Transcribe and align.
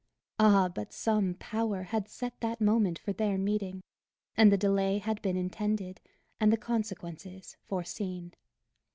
Ah, 0.39 0.67
but 0.67 0.91
some 0.91 1.35
Power 1.35 1.83
had 1.83 2.07
set 2.09 2.33
that 2.41 2.59
moment 2.59 2.97
for 2.97 3.13
their 3.13 3.37
meeting, 3.37 3.83
and 4.35 4.51
the 4.51 4.57
delay 4.57 4.97
had 4.97 5.21
been 5.21 5.37
intended, 5.37 6.01
and 6.39 6.51
the 6.51 6.57
consequences 6.57 7.55
foreseen! 7.67 8.33